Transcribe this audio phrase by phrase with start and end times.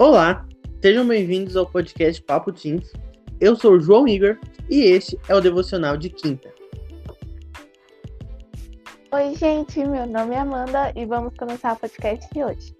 [0.00, 0.46] Olá,
[0.80, 2.90] sejam bem-vindos ao podcast Papo Teens.
[3.38, 4.38] Eu sou o João Igor
[4.70, 6.50] e este é o devocional de quinta.
[9.12, 12.74] Oi, gente, meu nome é Amanda e vamos começar o podcast de hoje.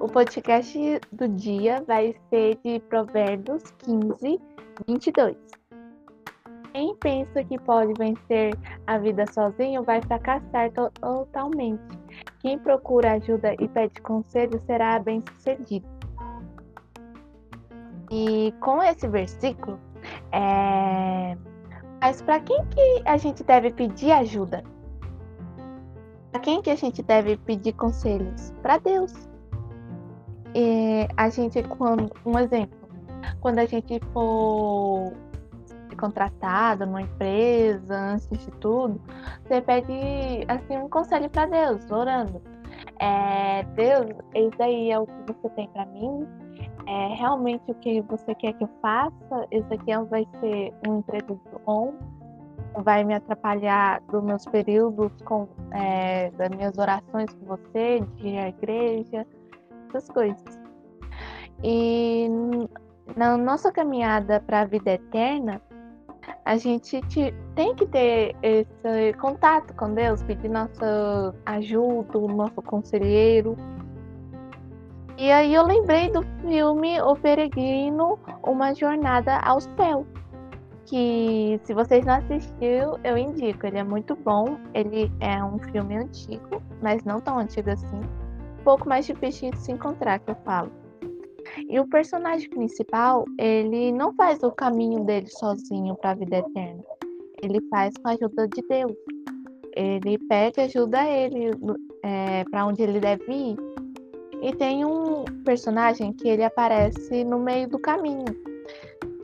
[0.00, 4.40] O podcast do dia vai ser de Provérbios 15,
[4.88, 5.61] 22.
[6.72, 8.54] Quem pensa que pode vencer
[8.86, 11.82] a vida sozinho vai fracassar totalmente.
[12.40, 15.86] Quem procura ajuda e pede conselho será bem-sucedido.
[18.10, 19.78] E com esse versículo,
[20.32, 21.36] é...
[22.00, 24.64] mas para quem que a gente deve pedir ajuda?
[26.30, 28.50] Para quem que a gente deve pedir conselhos?
[28.62, 29.12] Para Deus.
[30.54, 32.78] E a gente, quando, um exemplo,
[33.40, 35.12] quando a gente for
[36.02, 39.00] contratado numa empresa, antes de tudo,
[39.44, 39.92] você pede
[40.48, 42.42] assim um conselho para Deus, orando.
[42.98, 46.26] É, Deus, isso aí é o que você tem para mim.
[46.88, 49.46] É realmente o que você quer que eu faça.
[49.52, 51.94] Isso aqui vai ser um emprego bom.
[52.82, 58.48] Vai me atrapalhar dos meus períodos com é, das minhas orações com você, de à
[58.48, 59.24] igreja,
[59.88, 60.60] essas coisas.
[61.62, 62.28] E
[63.16, 65.60] na nossa caminhada para a vida eterna,
[66.52, 67.00] a gente
[67.54, 73.56] tem que ter esse contato com Deus, pedir nossa ajuda, nosso conselheiro.
[75.16, 80.06] E aí eu lembrei do filme O Peregrino, Uma Jornada ao Céu.
[80.84, 83.66] Que se vocês não assistiram, eu indico.
[83.66, 84.58] Ele é muito bom.
[84.74, 87.96] Ele é um filme antigo, mas não tão antigo assim.
[88.60, 90.70] Um pouco mais difícil de se encontrar, que eu falo.
[91.68, 96.82] E o personagem principal, ele não faz o caminho dele sozinho para a vida eterna.
[97.42, 98.92] Ele faz com a ajuda de Deus.
[99.74, 101.50] Ele pede ajuda a ele
[102.02, 103.56] é, para onde ele deve ir.
[104.42, 108.24] E tem um personagem que ele aparece no meio do caminho.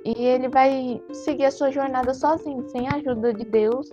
[0.05, 3.91] E ele vai seguir a sua jornada sozinho, sem a ajuda de Deus,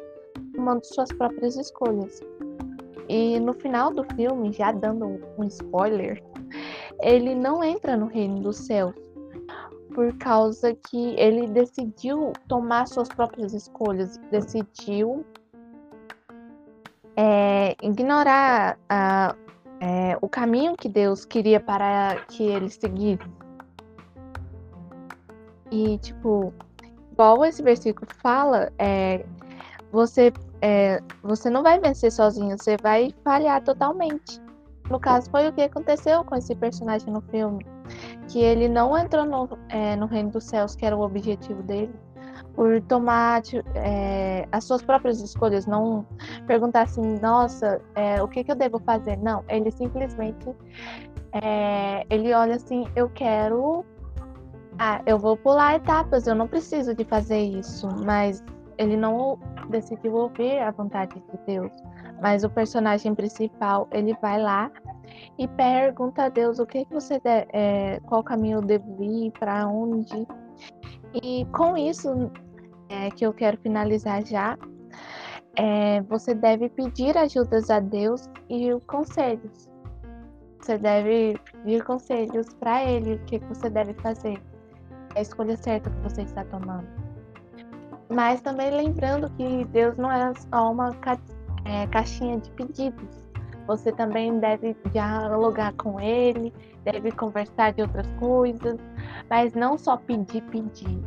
[0.56, 2.22] tomando suas próprias escolhas.
[3.10, 6.24] E no final do filme, já dando um spoiler,
[7.02, 8.96] ele não entra no reino dos céus
[9.94, 15.26] por causa que ele decidiu tomar suas próprias escolhas, decidiu
[17.16, 19.34] é, ignorar a,
[19.80, 23.24] é, o caminho que Deus queria para que ele seguisse.
[25.72, 26.54] E, tipo,
[27.14, 29.26] igual esse versículo fala, é,
[29.94, 30.32] você,
[30.62, 34.42] é, você não vai vencer sozinho, você vai falhar totalmente.
[34.90, 37.66] No caso, foi o que aconteceu com esse personagem no filme.
[38.28, 41.94] Que ele não entrou no, é, no reino dos céus, que era o objetivo dele,
[42.54, 43.42] por tomar
[43.76, 46.06] é, as suas próprias escolhas, não
[46.48, 49.18] perguntar assim, nossa, é, o que, que eu devo fazer?
[49.18, 50.48] Não, ele simplesmente
[51.44, 53.84] é, ele olha assim, eu quero.
[54.80, 58.44] Ah, eu vou pular etapas, eu não preciso de fazer isso, mas
[58.78, 61.72] ele não decidiu ouvir a vontade de Deus.
[62.22, 64.72] Mas o personagem principal, ele vai lá
[65.38, 69.68] e pergunta a Deus o que, que você é, qual caminho eu devo ir, para
[69.68, 70.28] onde.
[71.14, 72.32] E com isso
[72.90, 74.58] é, que eu quero finalizar já,
[75.58, 79.70] é, você deve pedir ajudas a Deus e conselhos.
[80.60, 84.42] Você deve pedir conselhos para Ele, o que, que você deve fazer,
[85.16, 87.05] a escolha certa que você está tomando.
[88.10, 90.96] Mas também lembrando que Deus não é só uma
[91.66, 93.26] é, caixinha de pedidos.
[93.68, 98.78] Você também deve dialogar com ele, deve conversar de outras coisas,
[99.30, 101.00] mas não só pedir, pedir,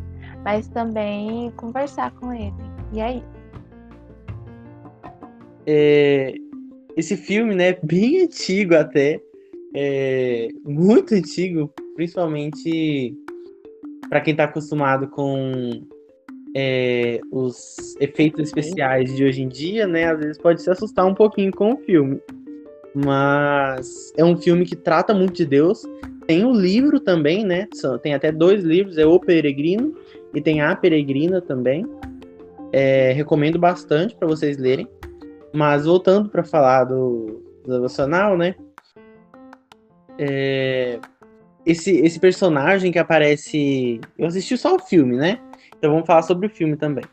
[0.44, 2.53] mas também conversar com ele.
[2.92, 3.22] E aí?
[5.66, 6.34] É,
[6.97, 9.20] esse filme, né, bem antigo até,
[9.75, 13.14] é, muito antigo, principalmente
[14.08, 15.87] para quem está acostumado com
[16.56, 20.10] é, os efeitos especiais de hoje em dia, né?
[20.10, 22.20] Às vezes pode se assustar um pouquinho com o filme.
[22.94, 25.82] Mas é um filme que trata muito de Deus.
[26.26, 27.66] Tem o um livro também, né?
[28.02, 29.94] Tem até dois livros, é O Peregrino
[30.34, 31.86] e tem A Peregrina também.
[32.72, 34.88] É, recomendo bastante para vocês lerem.
[35.52, 38.54] Mas voltando para falar do, do devocional, né?
[40.18, 40.98] É,
[41.69, 44.00] esse, esse personagem que aparece.
[44.19, 45.38] Eu assisti só o filme, né?
[45.76, 47.05] Então vamos falar sobre o filme também.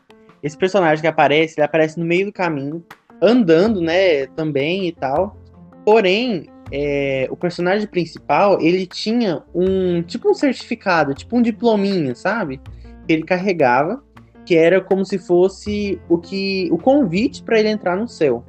[0.42, 2.82] Esse personagem que aparece, ele aparece no meio do caminho,
[3.20, 5.36] andando, né, também e tal.
[5.84, 12.58] Porém, é, o personagem principal, ele tinha um tipo um certificado, tipo um diplominha, sabe?
[13.06, 14.02] Que ele carregava.
[14.46, 18.44] que era como se fosse o que o convite para ele entrar no céu.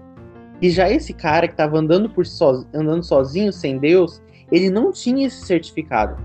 [0.62, 4.22] E já esse cara que estava andando por so, andando sozinho, sem Deus,
[4.52, 6.18] ele não tinha esse certificado.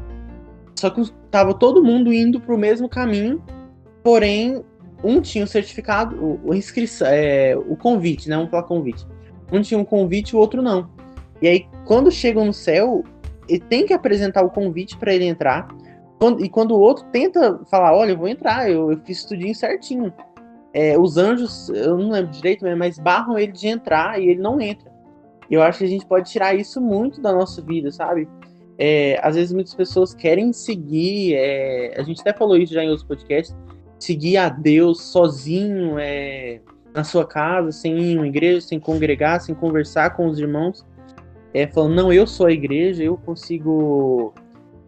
[0.78, 3.42] Só que estava todo mundo indo para o mesmo caminho,
[4.02, 4.64] porém
[5.02, 8.36] um tinha o certificado, o, o inscrição, é, o convite, né?
[8.36, 9.06] Vamos falar convite.
[9.50, 10.88] Um tinha um convite o outro não.
[11.40, 13.02] E aí, quando chegam no céu,
[13.48, 15.68] ele tem que apresentar o convite para ele entrar.
[16.18, 19.54] Quando, e quando o outro tenta falar, olha, eu vou entrar, eu, eu fiz tudinho
[19.54, 20.12] certinho.
[20.72, 24.60] É, os anjos, eu não lembro direito, mas barram ele de entrar e ele não
[24.60, 24.91] entra.
[25.50, 28.28] Eu acho que a gente pode tirar isso muito da nossa vida, sabe?
[28.78, 32.88] É, às vezes muitas pessoas querem seguir, é, a gente até falou isso já em
[32.88, 33.56] outros podcasts,
[33.98, 36.60] seguir a Deus sozinho, é,
[36.94, 40.84] na sua casa, sem ir em uma igreja, sem congregar, sem conversar com os irmãos,
[41.54, 44.34] é, falando, não, eu sou a igreja, eu consigo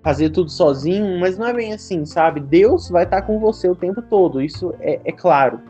[0.03, 2.41] fazer tudo sozinho, mas não é bem assim, sabe?
[2.41, 5.61] Deus vai estar com você o tempo todo, isso é, é claro.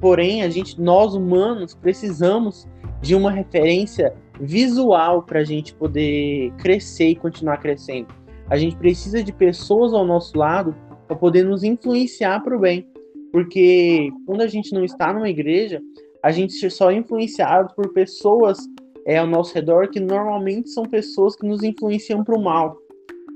[0.00, 2.66] Porém, a gente, nós humanos, precisamos
[3.00, 8.08] de uma referência visual para a gente poder crescer e continuar crescendo.
[8.48, 10.74] A gente precisa de pessoas ao nosso lado
[11.06, 12.86] para poder nos influenciar para o bem.
[13.32, 15.80] Porque quando a gente não está numa igreja,
[16.22, 18.58] a gente só é influenciado por pessoas
[19.06, 22.78] é, ao nosso redor que normalmente são pessoas que nos influenciam para o mal.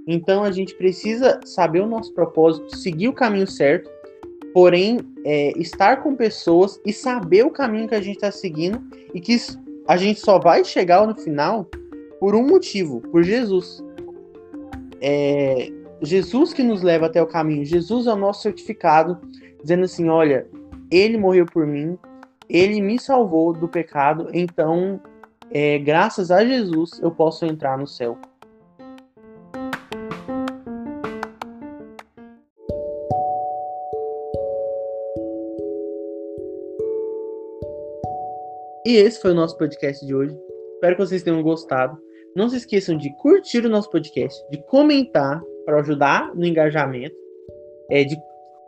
[0.06, 3.90] Então a gente precisa saber o nosso propósito, seguir o caminho certo,
[4.54, 8.80] porém é, estar com pessoas e saber o caminho que a gente está seguindo
[9.12, 9.36] e que
[9.88, 11.66] a gente só vai chegar no final
[12.20, 13.82] por um motivo, por Jesus.
[15.00, 17.64] É, Jesus que nos leva até o caminho.
[17.64, 19.18] Jesus é o nosso certificado,
[19.62, 20.46] dizendo assim: olha,
[20.90, 21.98] ele morreu por mim,
[22.50, 25.00] ele me salvou do pecado, então,
[25.50, 28.18] é, graças a Jesus, eu posso entrar no céu.
[38.88, 40.34] E esse foi o nosso podcast de hoje.
[40.76, 41.94] Espero que vocês tenham gostado.
[42.34, 47.14] Não se esqueçam de curtir o nosso podcast, de comentar para ajudar no engajamento,
[47.90, 48.16] é, de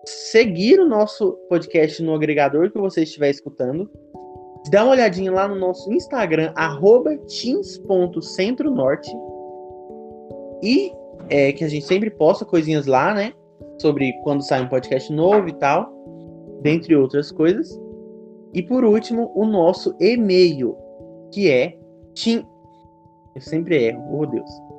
[0.05, 3.91] seguir o nosso podcast no agregador que você estiver escutando,
[4.71, 6.53] dar uma olhadinha lá no nosso Instagram,
[7.41, 9.11] teams.centronorte,
[10.63, 10.93] e
[11.31, 13.33] é, que a gente sempre posta coisinhas lá, né?
[13.81, 15.91] Sobre quando sai um podcast novo e tal,
[16.61, 17.75] dentre outras coisas.
[18.53, 20.77] E por último, o nosso e-mail,
[21.33, 21.77] que é
[22.15, 22.47] team...
[23.35, 24.71] Eu sempre erro, oh Deus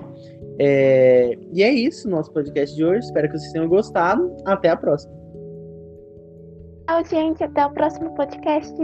[0.60, 3.00] É, e é isso, nosso podcast de hoje.
[3.00, 4.36] Espero que vocês tenham gostado.
[4.46, 5.14] Até a próxima.
[6.88, 7.44] Tchau, gente.
[7.44, 8.76] Até o próximo podcast.